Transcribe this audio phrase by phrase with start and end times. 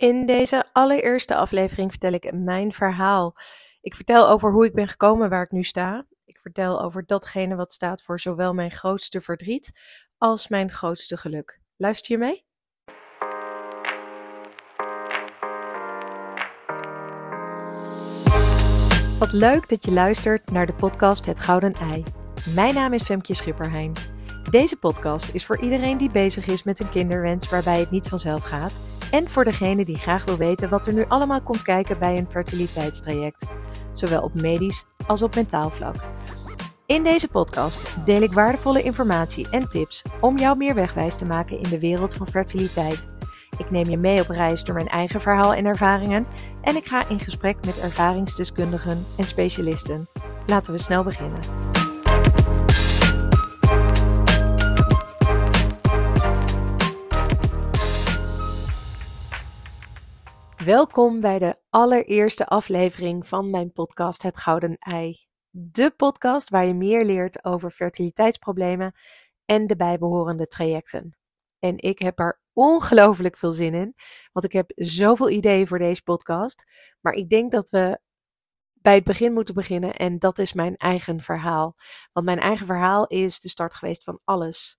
[0.00, 3.34] In deze allereerste aflevering vertel ik mijn verhaal.
[3.80, 6.06] Ik vertel over hoe ik ben gekomen waar ik nu sta.
[6.24, 9.72] Ik vertel over datgene wat staat voor zowel mijn grootste verdriet
[10.18, 11.60] als mijn grootste geluk.
[11.76, 12.44] Luister je mee?
[19.18, 22.02] Wat leuk dat je luistert naar de podcast Het Gouden Ei.
[22.54, 23.92] Mijn naam is Femke Schipperheijn.
[24.50, 28.42] Deze podcast is voor iedereen die bezig is met een kinderwens waarbij het niet vanzelf
[28.42, 28.80] gaat.
[29.10, 32.30] En voor degene die graag wil weten wat er nu allemaal komt kijken bij een
[32.30, 33.46] fertiliteitstraject.
[33.92, 35.94] Zowel op medisch als op mentaal vlak.
[36.86, 41.60] In deze podcast deel ik waardevolle informatie en tips om jou meer wegwijs te maken
[41.60, 43.06] in de wereld van fertiliteit.
[43.58, 46.26] Ik neem je mee op reis door mijn eigen verhaal en ervaringen
[46.62, 50.08] en ik ga in gesprek met ervaringsdeskundigen en specialisten.
[50.46, 51.69] Laten we snel beginnen.
[60.64, 65.26] Welkom bij de allereerste aflevering van mijn podcast Het Gouden Ei.
[65.50, 68.94] De podcast waar je meer leert over fertiliteitsproblemen
[69.44, 71.16] en de bijbehorende trajecten.
[71.58, 73.94] En ik heb er ongelooflijk veel zin in,
[74.32, 76.64] want ik heb zoveel ideeën voor deze podcast.
[77.00, 78.00] Maar ik denk dat we
[78.72, 81.74] bij het begin moeten beginnen en dat is mijn eigen verhaal.
[82.12, 84.78] Want mijn eigen verhaal is de start geweest van alles.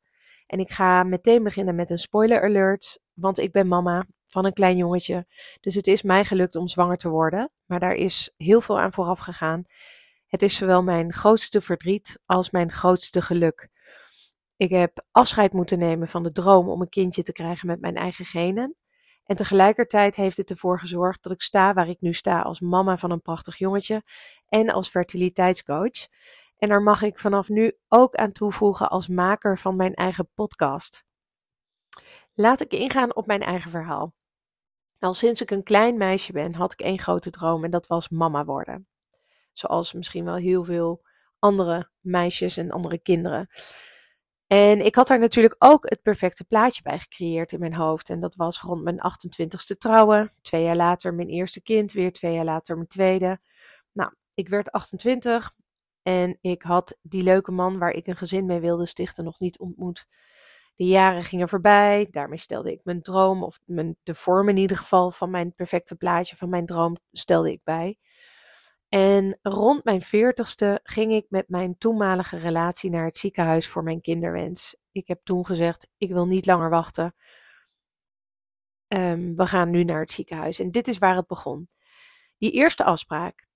[0.52, 4.54] En ik ga meteen beginnen met een spoiler alert, want ik ben mama van een
[4.54, 5.26] klein jongetje.
[5.60, 8.94] Dus het is mij gelukt om zwanger te worden, maar daar is heel veel aan
[8.94, 9.64] vooraf gegaan.
[10.28, 13.70] Het is zowel mijn grootste verdriet als mijn grootste geluk.
[14.58, 17.96] Ik heb afscheid moeten nemen van de droom om een kindje te krijgen met mijn
[17.96, 18.76] eigen genen.
[19.24, 22.98] En tegelijkertijd heeft het ervoor gezorgd dat ik sta waar ik nu sta als mama
[22.98, 24.04] van een prachtig jongetje
[24.48, 26.08] en als fertiliteitscoach.
[26.58, 31.06] En daar mag ik vanaf nu ook aan toevoegen als maker van mijn eigen podcast.
[32.34, 34.14] Laat ik ingaan op mijn eigen verhaal.
[35.00, 38.10] Al sinds ik een klein meisje ben, had ik één grote droom en dat was
[38.10, 38.88] mama worden.
[39.54, 41.06] Zoals misschien wel heel veel
[41.40, 43.50] andere meisjes en andere kinderen.
[44.48, 48.10] En ik had daar natuurlijk ook het perfecte plaatje bij gecreëerd in mijn hoofd.
[48.10, 50.34] En dat was rond mijn 28ste trouwen.
[50.42, 53.40] Twee jaar later mijn eerste kind, weer twee jaar later mijn tweede.
[53.92, 55.54] Nou, ik werd 28
[56.02, 59.60] en ik had die leuke man waar ik een gezin mee wilde stichten nog niet
[59.60, 60.08] ontmoet.
[60.82, 62.08] De jaren gingen voorbij.
[62.12, 65.96] Daarmee stelde ik mijn droom, of mijn, de vorm in ieder geval van mijn perfecte
[65.96, 67.98] plaatje van mijn droom, stelde ik bij.
[68.90, 74.02] En rond mijn veertigste ging ik met mijn toenmalige relatie naar het ziekenhuis voor mijn
[74.02, 74.76] kinderwens.
[74.92, 77.16] Ik heb toen gezegd: ik wil niet langer wachten.
[78.88, 80.60] Um, we gaan nu naar het ziekenhuis.
[80.60, 81.68] En dit is waar het begon.
[82.38, 83.48] Die eerste afspraak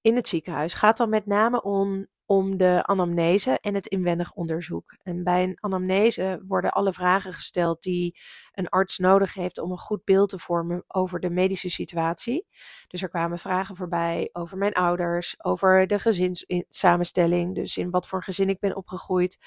[0.00, 4.96] in het ziekenhuis gaat dan met name om om de anamnese en het inwendig onderzoek.
[5.02, 8.18] En bij een anamnese worden alle vragen gesteld die
[8.52, 12.46] een arts nodig heeft om een goed beeld te vormen over de medische situatie.
[12.88, 18.22] Dus er kwamen vragen voorbij over mijn ouders, over de gezinssamenstelling, dus in wat voor
[18.22, 19.38] gezin ik ben opgegroeid,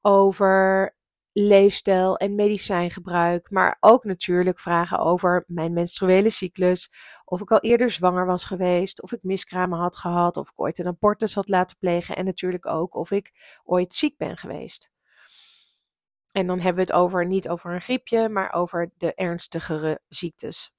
[0.00, 0.96] over
[1.38, 6.90] leefstijl en medicijngebruik, maar ook natuurlijk vragen over mijn menstruele cyclus,
[7.24, 10.78] of ik al eerder zwanger was geweest, of ik miskramen had gehad, of ik ooit
[10.78, 13.32] een abortus had laten plegen en natuurlijk ook of ik
[13.64, 14.90] ooit ziek ben geweest.
[16.32, 20.72] En dan hebben we het over niet over een griepje, maar over de ernstigere ziektes.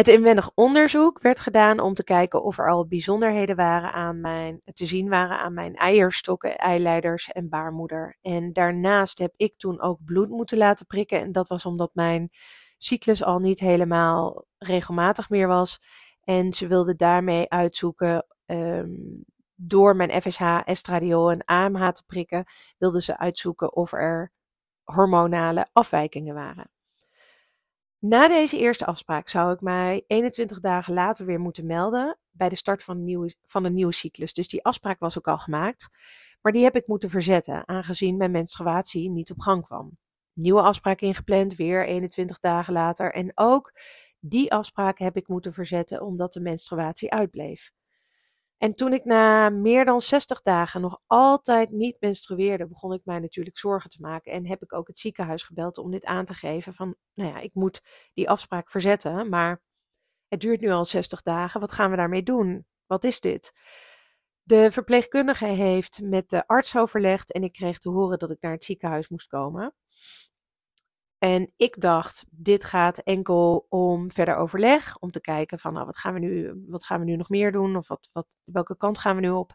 [0.00, 4.60] Het inwendig onderzoek werd gedaan om te kijken of er al bijzonderheden waren aan mijn,
[4.72, 8.18] te zien waren aan mijn eierstokken, eileiders en baarmoeder.
[8.22, 11.20] En daarnaast heb ik toen ook bloed moeten laten prikken.
[11.20, 12.30] En dat was omdat mijn
[12.78, 15.80] cyclus al niet helemaal regelmatig meer was.
[16.24, 19.24] En ze wilden daarmee uitzoeken, um,
[19.54, 22.44] door mijn FSH, estradiol en AMH te prikken,
[22.78, 24.32] wilden ze uitzoeken of er
[24.84, 26.70] hormonale afwijkingen waren.
[28.02, 32.54] Na deze eerste afspraak zou ik mij 21 dagen later weer moeten melden bij de
[32.54, 34.34] start van een, nieuwe, van een nieuwe cyclus.
[34.34, 35.88] Dus die afspraak was ook al gemaakt,
[36.40, 39.98] maar die heb ik moeten verzetten, aangezien mijn menstruatie niet op gang kwam.
[40.32, 43.12] Nieuwe afspraak ingepland, weer 21 dagen later.
[43.12, 43.72] En ook
[44.18, 47.70] die afspraak heb ik moeten verzetten omdat de menstruatie uitbleef.
[48.60, 53.18] En toen ik na meer dan 60 dagen nog altijd niet menstrueerde, begon ik mij
[53.18, 54.32] natuurlijk zorgen te maken.
[54.32, 56.74] En heb ik ook het ziekenhuis gebeld om dit aan te geven.
[56.74, 57.82] Van, nou ja, ik moet
[58.14, 59.62] die afspraak verzetten, maar
[60.28, 61.60] het duurt nu al 60 dagen.
[61.60, 62.66] Wat gaan we daarmee doen?
[62.86, 63.52] Wat is dit?
[64.42, 68.52] De verpleegkundige heeft met de arts overlegd en ik kreeg te horen dat ik naar
[68.52, 69.74] het ziekenhuis moest komen.
[71.20, 75.96] En ik dacht, dit gaat enkel om verder overleg, om te kijken van nou, wat
[75.96, 78.98] gaan we nu, wat gaan we nu nog meer doen of wat, wat, welke kant
[78.98, 79.54] gaan we nu op.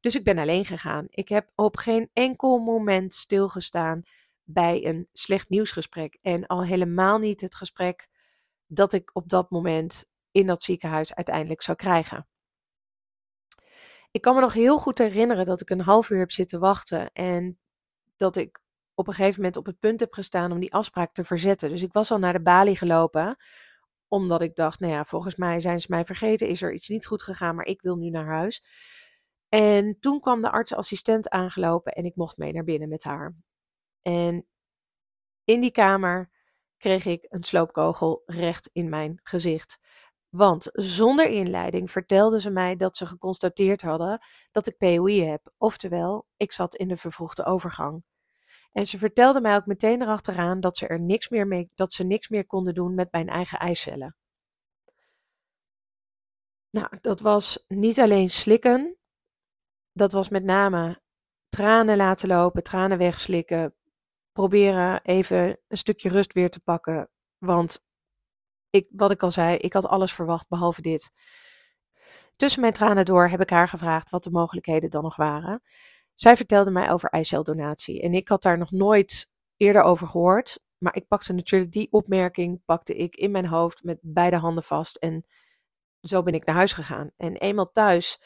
[0.00, 1.06] Dus ik ben alleen gegaan.
[1.08, 4.02] Ik heb op geen enkel moment stilgestaan
[4.44, 6.18] bij een slecht nieuwsgesprek.
[6.22, 8.08] En al helemaal niet het gesprek
[8.66, 12.26] dat ik op dat moment in dat ziekenhuis uiteindelijk zou krijgen.
[14.10, 17.12] Ik kan me nog heel goed herinneren dat ik een half uur heb zitten wachten
[17.12, 17.58] en
[18.16, 18.60] dat ik
[19.00, 21.70] op een gegeven moment op het punt heb gestaan om die afspraak te verzetten.
[21.70, 23.36] Dus ik was al naar de balie gelopen,
[24.08, 27.06] omdat ik dacht, nou ja, volgens mij zijn ze mij vergeten, is er iets niet
[27.06, 28.64] goed gegaan, maar ik wil nu naar huis.
[29.48, 33.34] En toen kwam de artsassistent aangelopen en ik mocht mee naar binnen met haar.
[34.02, 34.46] En
[35.44, 36.30] in die kamer
[36.76, 39.78] kreeg ik een sloopkogel recht in mijn gezicht.
[40.28, 44.20] Want zonder inleiding vertelden ze mij dat ze geconstateerd hadden
[44.50, 48.04] dat ik POI heb, oftewel, ik zat in de vervroegde overgang.
[48.72, 52.04] En ze vertelden mij ook meteen erachteraan dat ze er niks meer mee, dat ze
[52.04, 54.16] niks meer konden doen met mijn eigen eicellen.
[56.70, 58.96] Nou, dat was niet alleen slikken,
[59.92, 61.00] dat was met name
[61.48, 63.74] tranen laten lopen, tranen wegslikken,
[64.32, 67.10] proberen even een stukje rust weer te pakken.
[67.38, 67.84] Want
[68.70, 71.12] ik, wat ik al zei, ik had alles verwacht behalve dit.
[72.36, 75.62] Tussen mijn tranen door heb ik haar gevraagd wat de mogelijkheden dan nog waren.
[76.20, 80.60] Zij vertelde mij over eiceldonatie en ik had daar nog nooit eerder over gehoord.
[80.78, 84.96] Maar ik pakte natuurlijk die opmerking, pakte ik in mijn hoofd met beide handen vast
[84.96, 85.26] en
[86.00, 87.10] zo ben ik naar huis gegaan.
[87.16, 88.20] En eenmaal thuis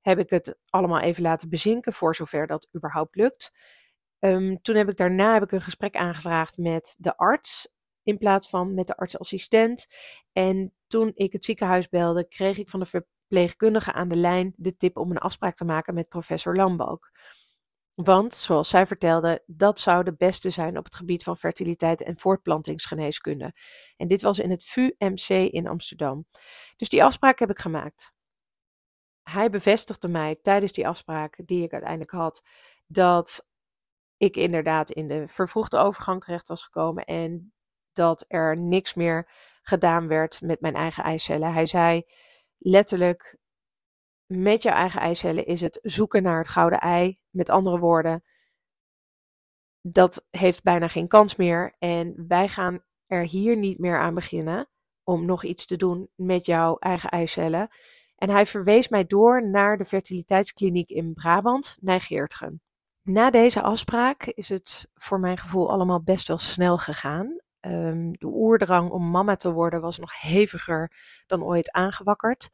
[0.00, 3.52] heb ik het allemaal even laten bezinken, voor zover dat überhaupt lukt.
[4.18, 7.68] Um, toen heb ik daarna heb ik een gesprek aangevraagd met de arts
[8.02, 9.86] in plaats van met de artsassistent.
[10.32, 12.86] En toen ik het ziekenhuis belde, kreeg ik van de
[13.24, 17.10] verpleegkundige aan de lijn de tip om een afspraak te maken met professor Lambalk.
[17.94, 22.18] Want, zoals zij vertelde, dat zou de beste zijn op het gebied van fertiliteit en
[22.18, 23.52] voortplantingsgeneeskunde.
[23.96, 26.26] En dit was in het VUMC in Amsterdam.
[26.76, 28.14] Dus die afspraak heb ik gemaakt.
[29.22, 32.42] Hij bevestigde mij tijdens die afspraak die ik uiteindelijk had,
[32.86, 33.48] dat
[34.16, 37.52] ik inderdaad in de vervroegde overgang terecht was gekomen en
[37.92, 39.30] dat er niks meer
[39.62, 41.52] gedaan werd met mijn eigen eicellen.
[41.52, 42.04] Hij zei
[42.64, 43.36] letterlijk:
[44.26, 47.18] met je eigen eicellen is het zoeken naar het gouden ei.
[47.30, 48.24] Met andere woorden,
[49.80, 51.74] dat heeft bijna geen kans meer.
[51.78, 54.68] En wij gaan er hier niet meer aan beginnen
[55.02, 57.68] om nog iets te doen met jouw eigen eicellen.
[58.16, 62.62] En hij verwees mij door naar de fertiliteitskliniek in Brabant, Nijgeertgen.
[63.02, 67.38] Na deze afspraak is het voor mijn gevoel allemaal best wel snel gegaan.
[67.66, 70.92] Um, de oerdrang om mama te worden was nog heviger
[71.26, 72.48] dan ooit aangewakkerd.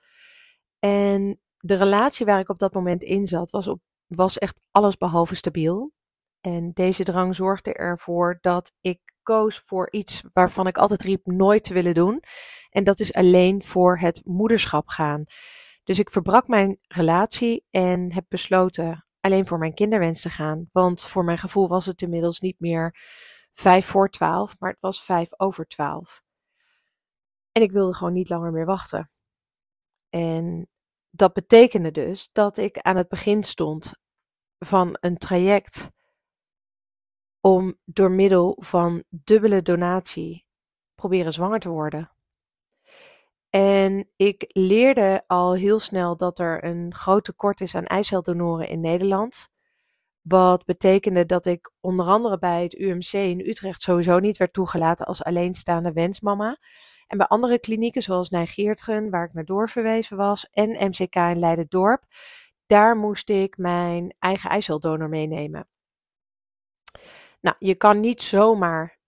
[0.79, 4.61] En de relatie waar ik op dat moment in zat, was, op, was echt
[5.33, 5.93] stabiel.
[6.41, 11.65] En deze drang zorgde ervoor dat ik koos voor iets waarvan ik altijd riep nooit
[11.65, 12.23] te willen doen.
[12.71, 15.25] En dat is alleen voor het moederschap gaan.
[15.85, 20.69] Dus ik verbrak mijn relatie en heb besloten alleen voor mijn kinderwens te gaan.
[20.73, 22.95] Want voor mijn gevoel was het inmiddels niet meer
[23.61, 26.23] vijf voor twaalf, maar het was vijf over twaalf.
[27.53, 29.11] En ik wilde gewoon niet langer meer wachten.
[30.09, 30.69] En
[31.11, 33.95] dat betekende dus dat ik aan het begin stond
[34.59, 35.91] van een traject
[37.41, 40.47] om door middel van dubbele donatie
[40.95, 42.11] proberen zwanger te worden.
[43.51, 48.81] En ik leerde al heel snel dat er een groot tekort is aan eiceldonoren in
[48.81, 49.50] Nederland.
[50.23, 55.07] Wat betekende dat ik onder andere bij het UMC in Utrecht sowieso niet werd toegelaten
[55.07, 56.59] als alleenstaande wensmama.
[57.07, 62.05] En bij andere klinieken zoals Nijgeertgen, waar ik naar doorverwezen was, en MCK in Leiden-Dorp,
[62.67, 65.69] daar moest ik mijn eigen eiceldonor meenemen.
[67.41, 68.99] Nou, je kan niet zomaar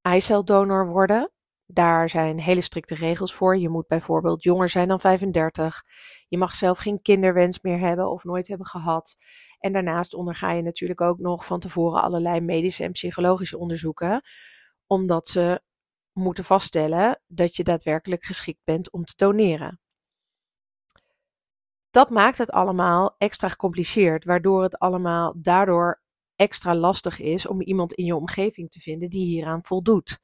[0.00, 1.33] eiceldonor worden.
[1.66, 3.56] Daar zijn hele strikte regels voor.
[3.56, 5.82] Je moet bijvoorbeeld jonger zijn dan 35.
[6.28, 9.16] Je mag zelf geen kinderwens meer hebben of nooit hebben gehad.
[9.58, 14.22] En daarnaast onderga je natuurlijk ook nog van tevoren allerlei medische en psychologische onderzoeken,
[14.86, 15.62] omdat ze
[16.12, 19.80] moeten vaststellen dat je daadwerkelijk geschikt bent om te doneren.
[21.90, 26.02] Dat maakt het allemaal extra gecompliceerd, waardoor het allemaal daardoor
[26.36, 30.18] extra lastig is om iemand in je omgeving te vinden die hieraan voldoet.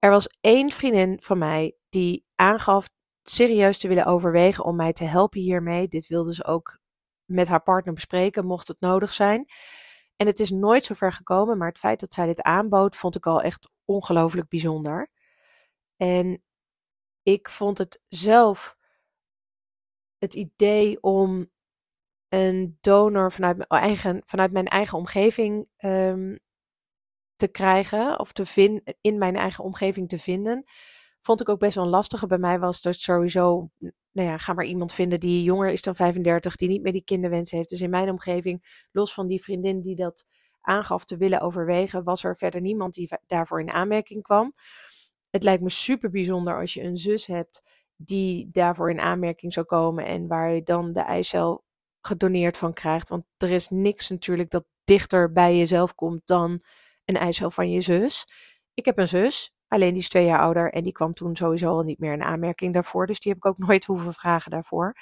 [0.00, 2.88] Er was één vriendin van mij die aangaf
[3.22, 5.88] serieus te willen overwegen om mij te helpen hiermee.
[5.88, 6.78] Dit wilde ze ook
[7.24, 9.46] met haar partner bespreken, mocht het nodig zijn.
[10.16, 13.16] En het is nooit zo ver gekomen, maar het feit dat zij dit aanbood, vond
[13.16, 15.10] ik al echt ongelooflijk bijzonder.
[15.96, 16.42] En
[17.22, 18.76] ik vond het zelf
[20.18, 21.50] het idee om
[22.28, 26.38] een donor vanuit mijn eigen, vanuit mijn eigen omgeving um,
[27.40, 30.64] te krijgen, of te vinden, in mijn eigen omgeving te vinden,
[31.20, 32.26] vond ik ook best wel een lastige.
[32.26, 33.70] Bij mij was het sowieso,
[34.12, 37.04] nou ja, ga maar iemand vinden die jonger is dan 35, die niet meer die
[37.04, 37.68] kinderwens heeft.
[37.68, 40.24] Dus in mijn omgeving, los van die vriendin die dat
[40.60, 44.54] aangaf te willen overwegen, was er verder niemand die daarvoor in aanmerking kwam.
[45.30, 47.62] Het lijkt me super bijzonder als je een zus hebt
[47.96, 51.64] die daarvoor in aanmerking zou komen en waar je dan de eicel
[52.00, 53.08] gedoneerd van krijgt.
[53.08, 56.60] Want er is niks natuurlijk dat dichter bij jezelf komt dan
[57.10, 58.26] een eicel van je zus.
[58.74, 61.68] Ik heb een zus, alleen die is twee jaar ouder en die kwam toen sowieso
[61.68, 63.06] al niet meer in aanmerking daarvoor.
[63.06, 64.96] Dus die heb ik ook nooit hoeven vragen daarvoor.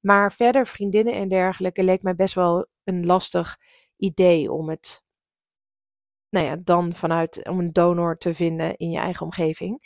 [0.00, 3.56] Maar verder, vriendinnen en dergelijke, leek mij best wel een lastig
[3.96, 5.02] idee om het,
[6.28, 9.78] nou ja, dan vanuit, om een donor te vinden in je eigen omgeving.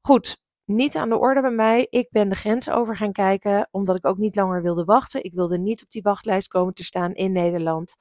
[0.00, 1.86] Goed, niet aan de orde bij mij.
[1.90, 5.24] Ik ben de grens over gaan kijken, omdat ik ook niet langer wilde wachten.
[5.24, 7.96] Ik wilde niet op die wachtlijst komen te staan in Nederland.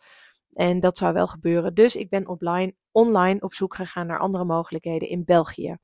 [0.53, 1.73] En dat zou wel gebeuren.
[1.73, 5.77] Dus ik ben online, online op zoek gegaan naar andere mogelijkheden in België.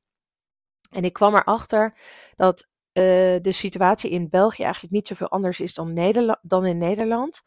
[0.90, 1.98] En ik kwam erachter
[2.36, 3.04] dat uh,
[3.40, 7.42] de situatie in België eigenlijk niet zoveel anders is dan, dan in Nederland.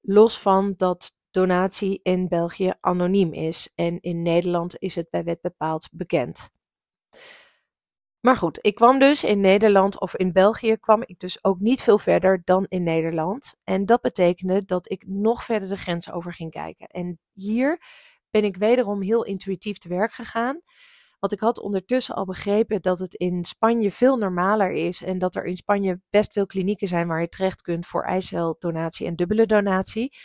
[0.00, 3.70] Los van dat donatie in België anoniem is.
[3.74, 6.50] En in Nederland is het bij wet bepaald bekend.
[8.22, 11.82] Maar goed, ik kwam dus in Nederland of in België kwam ik dus ook niet
[11.82, 13.54] veel verder dan in Nederland.
[13.64, 16.86] En dat betekende dat ik nog verder de grens over ging kijken.
[16.86, 17.82] En hier
[18.30, 20.60] ben ik wederom heel intuïtief te werk gegaan.
[21.18, 25.34] Want ik had ondertussen al begrepen dat het in Spanje veel normaler is en dat
[25.34, 29.46] er in Spanje best veel klinieken zijn waar je terecht kunt voor eiceldonatie en dubbele
[29.46, 30.16] donatie.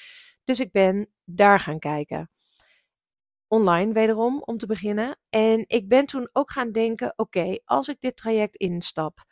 [0.44, 2.30] Dus ik ben daar gaan kijken
[3.48, 5.18] online wederom om te beginnen.
[5.30, 9.26] En ik ben toen ook gaan denken: oké, als ik dit traject instap,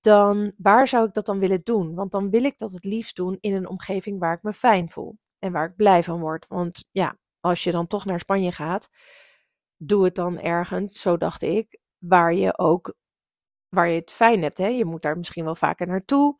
[0.00, 1.94] dan waar zou ik dat dan willen doen?
[1.94, 4.90] Want dan wil ik dat het liefst doen in een omgeving waar ik me fijn
[4.90, 6.46] voel en waar ik blij van word.
[6.48, 8.88] Want ja, als je dan toch naar Spanje gaat,
[9.76, 12.94] doe het dan ergens, zo dacht ik, waar je ook
[13.68, 14.58] waar je het fijn hebt.
[14.58, 14.66] Hè?
[14.66, 16.36] Je moet daar misschien wel vaker naartoe.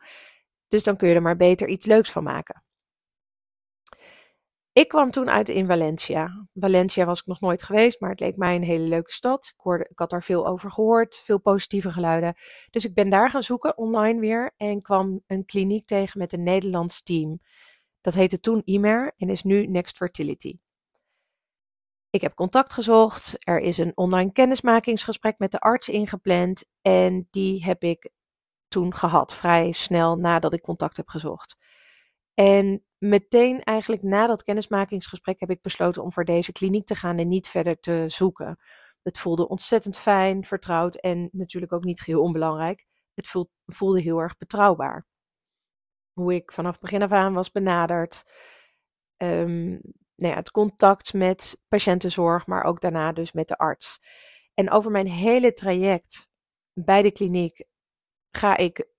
[0.68, 2.62] Dus dan kun je er maar beter iets leuks van maken.
[4.72, 6.46] Ik kwam toen uit in Valencia.
[6.54, 9.46] Valencia was ik nog nooit geweest, maar het leek mij een hele leuke stad.
[9.54, 12.34] Ik, hoorde, ik had daar veel over gehoord, veel positieve geluiden.
[12.70, 16.42] Dus ik ben daar gaan zoeken, online weer, en kwam een kliniek tegen met een
[16.42, 17.40] Nederlands team.
[18.00, 20.58] Dat heette toen IMER en is nu Next Fertility.
[22.10, 27.64] Ik heb contact gezocht, er is een online kennismakingsgesprek met de arts ingepland en die
[27.64, 28.10] heb ik
[28.68, 31.56] toen gehad, vrij snel nadat ik contact heb gezocht.
[32.34, 37.18] En meteen eigenlijk na dat kennismakingsgesprek heb ik besloten om voor deze kliniek te gaan
[37.18, 38.58] en niet verder te zoeken.
[39.02, 42.86] Het voelde ontzettend fijn, vertrouwd en natuurlijk ook niet geheel onbelangrijk.
[43.14, 43.28] Het
[43.66, 45.06] voelde heel erg betrouwbaar.
[46.12, 48.24] Hoe ik vanaf begin af aan was benaderd.
[49.16, 49.68] Um,
[50.14, 54.00] nou ja, het contact met patiëntenzorg, maar ook daarna dus met de arts.
[54.54, 56.28] En over mijn hele traject
[56.72, 57.64] bij de kliniek
[58.30, 58.89] ga ik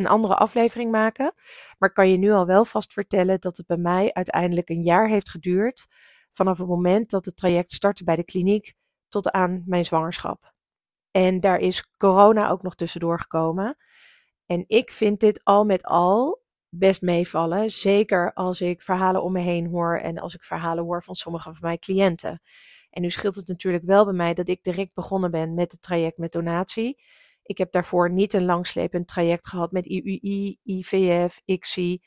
[0.00, 1.34] een andere aflevering maken.
[1.78, 5.08] Maar kan je nu al wel vast vertellen dat het bij mij uiteindelijk een jaar
[5.08, 5.86] heeft geduurd.
[6.32, 8.74] Vanaf het moment dat het traject startte bij de kliniek
[9.08, 10.52] tot aan mijn zwangerschap.
[11.10, 13.76] En daar is corona ook nog tussendoor gekomen.
[14.46, 17.70] En ik vind dit al met al best meevallen.
[17.70, 21.52] Zeker als ik verhalen om me heen hoor en als ik verhalen hoor van sommige
[21.52, 22.40] van mijn cliënten.
[22.90, 25.82] En nu scheelt het natuurlijk wel bij mij dat ik direct begonnen ben met het
[25.82, 27.02] traject met donatie.
[27.42, 32.02] Ik heb daarvoor niet een langslepend traject gehad met IUI, IVF, ICSI.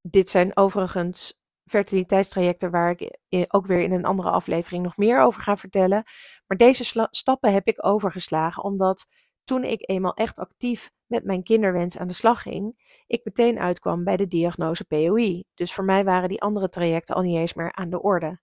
[0.00, 3.18] Dit zijn overigens fertiliteitstrajecten waar ik
[3.54, 6.04] ook weer in een andere aflevering nog meer over ga vertellen.
[6.46, 9.06] Maar deze stappen heb ik overgeslagen omdat
[9.44, 14.04] toen ik eenmaal echt actief met mijn kinderwens aan de slag ging, ik meteen uitkwam
[14.04, 15.44] bij de diagnose POI.
[15.54, 18.40] Dus voor mij waren die andere trajecten al niet eens meer aan de orde.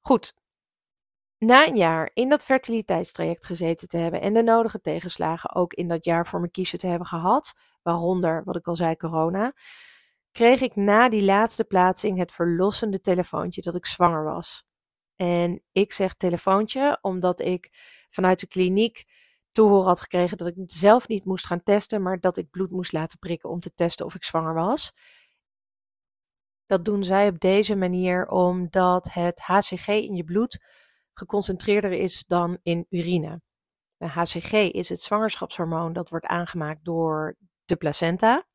[0.00, 0.34] Goed,
[1.40, 5.88] na een jaar in dat fertiliteitstraject gezeten te hebben en de nodige tegenslagen ook in
[5.88, 9.52] dat jaar voor mijn kiezen te hebben gehad, waaronder, wat ik al zei, corona,
[10.30, 14.64] kreeg ik na die laatste plaatsing het verlossende telefoontje dat ik zwanger was.
[15.16, 17.68] En ik zeg telefoontje omdat ik
[18.10, 19.04] vanuit de kliniek
[19.52, 22.92] horen had gekregen dat ik zelf niet moest gaan testen, maar dat ik bloed moest
[22.92, 24.92] laten prikken om te testen of ik zwanger was.
[26.66, 30.64] Dat doen zij op deze manier omdat het HCG in je bloed
[31.14, 33.40] geconcentreerder is dan in urine.
[33.96, 38.46] HCG is het zwangerschapshormoon dat wordt aangemaakt door de placenta.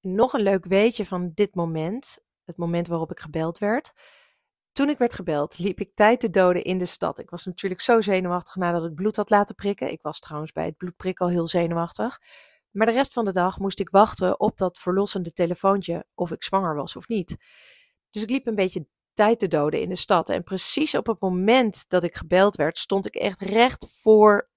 [0.00, 3.92] Nog een leuk weetje van dit moment, het moment waarop ik gebeld werd.
[4.72, 7.18] Toen ik werd gebeld, liep ik tijd te doden in de stad.
[7.18, 9.92] Ik was natuurlijk zo zenuwachtig nadat ik bloed had laten prikken.
[9.92, 12.20] Ik was trouwens bij het bloedprik al heel zenuwachtig.
[12.70, 16.42] Maar de rest van de dag moest ik wachten op dat verlossende telefoontje of ik
[16.44, 17.36] zwanger was of niet.
[18.10, 20.28] Dus ik liep een beetje tijd te doden in de stad.
[20.28, 24.50] En precies op het moment dat ik gebeld werd, stond ik echt recht voor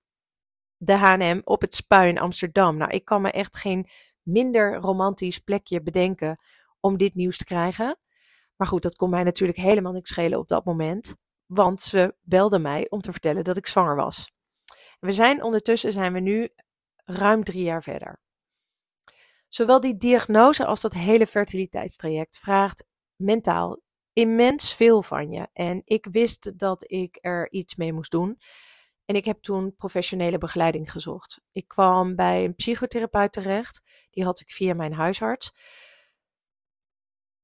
[0.77, 2.77] de H&M op het Spui in Amsterdam.
[2.77, 3.89] Nou, ik kan me echt geen
[4.21, 6.39] minder romantisch plekje bedenken
[6.79, 7.97] om dit nieuws te krijgen.
[8.55, 11.15] Maar goed, dat kon mij natuurlijk helemaal niks schelen op dat moment.
[11.45, 14.31] Want ze belde mij om te vertellen dat ik zwanger was.
[14.99, 16.49] We zijn ondertussen zijn we nu
[17.05, 18.19] ruim drie jaar verder.
[19.47, 22.85] Zowel die diagnose als dat hele fertiliteitstraject vraagt
[23.15, 23.79] mentaal
[24.15, 25.47] immens veel van je.
[25.53, 28.37] En ik wist dat ik er iets mee moest doen.
[29.05, 31.41] En ik heb toen professionele begeleiding gezocht.
[31.51, 33.81] Ik kwam bij een psychotherapeut terecht.
[34.11, 35.53] Die had ik via mijn huisarts.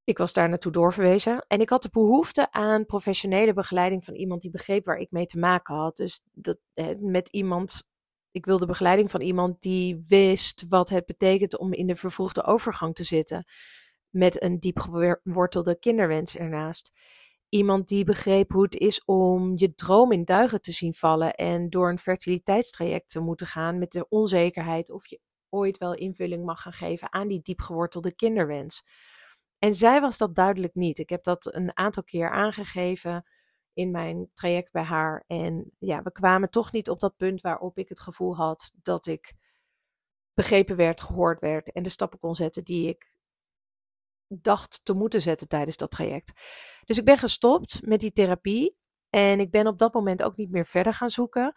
[0.04, 1.46] Ik was daar naartoe doorverwezen.
[1.48, 5.26] En ik had de behoefte aan professionele begeleiding van iemand die begreep waar ik mee
[5.26, 5.96] te maken had.
[5.96, 6.58] Dus dat,
[7.00, 7.90] met iemand.
[8.32, 12.96] Ik wilde begeleiding van iemand die wist wat het betekent om in de vervroegde overgang
[12.96, 13.46] te zitten.
[14.12, 16.92] Met een diep gewortelde kinderwens ernaast.
[17.50, 21.70] Iemand die begreep hoe het is om je droom in duigen te zien vallen en
[21.70, 26.62] door een fertiliteitstraject te moeten gaan met de onzekerheid of je ooit wel invulling mag
[26.62, 28.84] gaan geven aan die diep gewortelde kinderwens.
[29.58, 31.00] En zij was dat duidelijk niet.
[31.00, 33.26] Ik heb dat een aantal keer aangegeven
[33.74, 35.24] in mijn traject bij haar.
[35.28, 39.06] En ja, we kwamen toch niet op dat punt waarop ik het gevoel had dat
[39.06, 39.34] ik
[40.34, 43.14] begrepen werd, gehoord werd en de stappen kon zetten die ik
[44.42, 46.32] dacht te moeten zetten tijdens dat traject.
[46.86, 48.78] Dus ik ben gestopt met die therapie
[49.10, 51.54] en ik ben op dat moment ook niet meer verder gaan zoeken.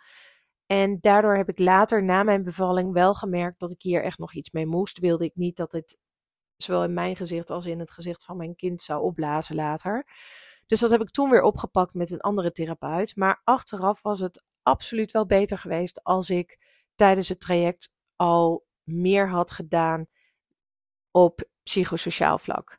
[0.66, 4.34] En daardoor heb ik later na mijn bevalling wel gemerkt dat ik hier echt nog
[4.34, 4.98] iets mee moest.
[4.98, 5.98] Wilde ik niet dat het
[6.56, 10.06] zowel in mijn gezicht als in het gezicht van mijn kind zou opblazen later.
[10.66, 13.16] Dus dat heb ik toen weer opgepakt met een andere therapeut.
[13.16, 16.58] Maar achteraf was het absoluut wel beter geweest als ik
[16.94, 20.06] tijdens het traject al meer had gedaan
[21.14, 22.78] op psychosociaal vlak.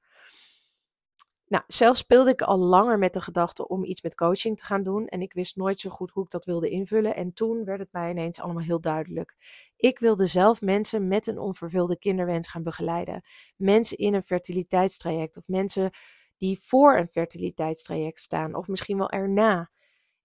[1.48, 4.84] Nou, zelf speelde ik al langer met de gedachte om iets met coaching te gaan
[4.84, 5.08] doen.
[5.08, 7.16] En ik wist nooit zo goed hoe ik dat wilde invullen.
[7.16, 9.36] En toen werd het mij ineens allemaal heel duidelijk.
[9.78, 13.22] Ik wilde zelf mensen met een onvervulde kinderwens gaan begeleiden.
[13.56, 15.92] Mensen in een fertiliteitstraject of mensen
[16.38, 19.72] die voor een fertiliteitstraject staan of misschien wel erna.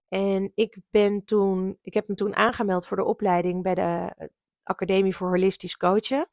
[0.08, 4.14] En ik ben toen, ik heb me toen aangemeld voor de opleiding bij de
[4.62, 6.28] Academie voor Holistisch Coachen.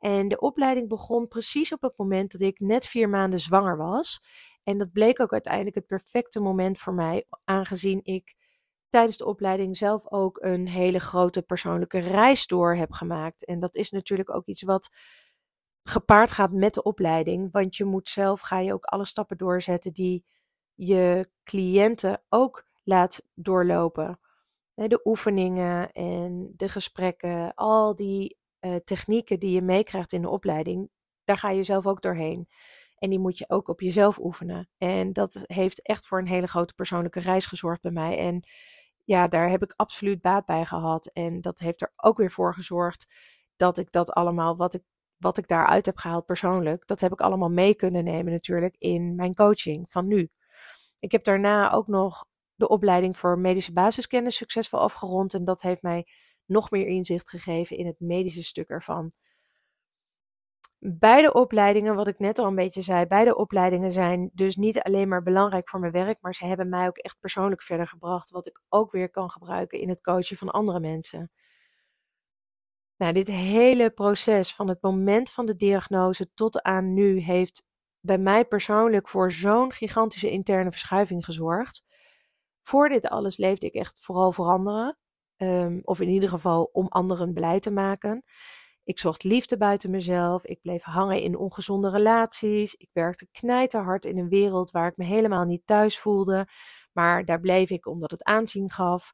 [0.00, 4.22] En de opleiding begon precies op het moment dat ik net vier maanden zwanger was.
[4.62, 8.34] En dat bleek ook uiteindelijk het perfecte moment voor mij, aangezien ik
[8.88, 13.44] tijdens de opleiding zelf ook een hele grote persoonlijke reis door heb gemaakt.
[13.44, 14.90] En dat is natuurlijk ook iets wat
[15.82, 19.92] gepaard gaat met de opleiding, want je moet zelf, ga je ook alle stappen doorzetten
[19.92, 20.24] die
[20.74, 24.20] je cliënten ook laat doorlopen.
[24.74, 30.90] De oefeningen en de gesprekken, al die uh, technieken die je meekrijgt in de opleiding,
[31.24, 32.48] daar ga je zelf ook doorheen.
[32.98, 34.68] En die moet je ook op jezelf oefenen.
[34.78, 38.18] En dat heeft echt voor een hele grote persoonlijke reis gezorgd bij mij.
[38.18, 38.42] En
[39.04, 41.06] ja, daar heb ik absoluut baat bij gehad.
[41.06, 43.08] En dat heeft er ook weer voor gezorgd
[43.56, 44.82] dat ik dat allemaal, wat ik,
[45.16, 49.14] wat ik daaruit heb gehaald persoonlijk, dat heb ik allemaal mee kunnen nemen natuurlijk in
[49.14, 50.30] mijn coaching van nu.
[50.98, 55.34] Ik heb daarna ook nog de opleiding voor medische basiskennis succesvol afgerond.
[55.34, 56.06] En dat heeft mij
[56.50, 59.12] nog meer inzicht gegeven in het medische stuk ervan.
[60.78, 65.08] Beide opleidingen, wat ik net al een beetje zei, beide opleidingen zijn dus niet alleen
[65.08, 68.46] maar belangrijk voor mijn werk, maar ze hebben mij ook echt persoonlijk verder gebracht, wat
[68.46, 71.30] ik ook weer kan gebruiken in het coachen van andere mensen.
[72.96, 77.64] Nou, dit hele proces van het moment van de diagnose tot aan nu heeft
[78.00, 81.84] bij mij persoonlijk voor zo'n gigantische interne verschuiving gezorgd.
[82.62, 84.98] Voor dit alles leefde ik echt vooral veranderen.
[85.42, 88.24] Um, of in ieder geval om anderen blij te maken.
[88.84, 90.44] Ik zocht liefde buiten mezelf.
[90.44, 92.74] Ik bleef hangen in ongezonde relaties.
[92.74, 96.48] Ik werkte knijterhard in een wereld waar ik me helemaal niet thuis voelde.
[96.92, 99.12] Maar daar bleef ik omdat het aanzien gaf.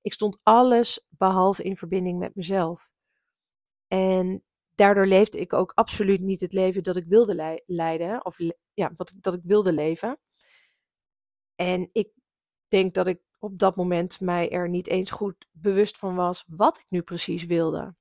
[0.00, 2.90] Ik stond alles behalve in verbinding met mezelf.
[3.88, 8.24] En daardoor leefde ik ook absoluut niet het leven dat ik wilde leiden.
[8.24, 8.38] Of
[8.74, 10.18] ja, wat, dat ik wilde leven.
[11.54, 12.10] En ik
[12.68, 16.78] denk dat ik op dat moment mij er niet eens goed bewust van was wat
[16.78, 17.94] ik nu precies wilde.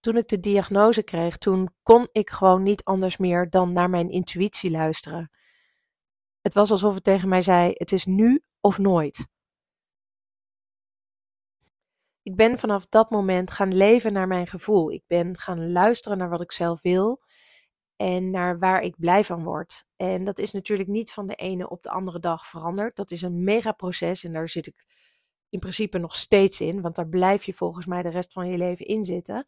[0.00, 4.10] Toen ik de diagnose kreeg, toen kon ik gewoon niet anders meer dan naar mijn
[4.10, 5.30] intuïtie luisteren.
[6.40, 9.26] Het was alsof het tegen mij zei: het is nu of nooit.
[12.22, 14.92] Ik ben vanaf dat moment gaan leven naar mijn gevoel.
[14.92, 17.21] Ik ben gaan luisteren naar wat ik zelf wil
[17.96, 19.84] en naar waar ik blij van word.
[19.96, 22.96] En dat is natuurlijk niet van de ene op de andere dag veranderd.
[22.96, 24.84] Dat is een mega proces en daar zit ik
[25.48, 28.56] in principe nog steeds in, want daar blijf je volgens mij de rest van je
[28.56, 29.46] leven in zitten.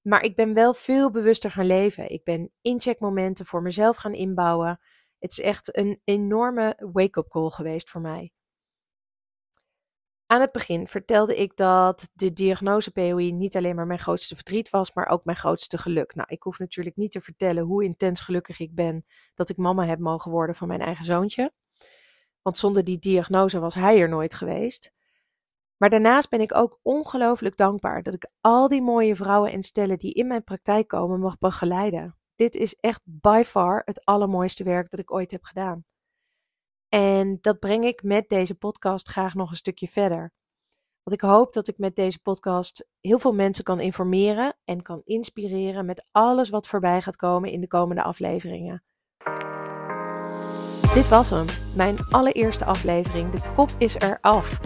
[0.00, 2.10] Maar ik ben wel veel bewuster gaan leven.
[2.10, 4.80] Ik ben incheckmomenten voor mezelf gaan inbouwen.
[5.18, 8.32] Het is echt een enorme wake-up call geweest voor mij.
[10.30, 14.70] Aan het begin vertelde ik dat de diagnose POI niet alleen maar mijn grootste verdriet
[14.70, 16.14] was, maar ook mijn grootste geluk.
[16.14, 19.86] Nou, ik hoef natuurlijk niet te vertellen hoe intens gelukkig ik ben dat ik mama
[19.86, 21.52] heb mogen worden van mijn eigen zoontje.
[22.42, 24.92] Want zonder die diagnose was hij er nooit geweest.
[25.76, 29.98] Maar daarnaast ben ik ook ongelooflijk dankbaar dat ik al die mooie vrouwen en stellen
[29.98, 32.16] die in mijn praktijk komen mag begeleiden.
[32.36, 35.84] Dit is echt by far het allermooiste werk dat ik ooit heb gedaan.
[36.88, 40.32] En dat breng ik met deze podcast graag nog een stukje verder.
[41.02, 45.02] Want ik hoop dat ik met deze podcast heel veel mensen kan informeren en kan
[45.04, 48.82] inspireren met alles wat voorbij gaat komen in de komende afleveringen.
[50.94, 51.46] Dit was hem,
[51.76, 53.30] mijn allereerste aflevering.
[53.30, 54.60] De kop is eraf.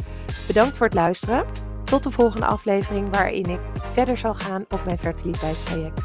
[0.46, 1.46] Bedankt voor het luisteren.
[1.84, 6.04] Tot de volgende aflevering waarin ik verder zal gaan op mijn fertiliteitstraject.